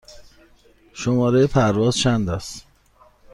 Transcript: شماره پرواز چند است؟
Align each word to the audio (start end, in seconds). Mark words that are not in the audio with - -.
شماره 0.93 1.47
پرواز 1.47 1.97
چند 1.97 2.29
است؟ 2.29 2.65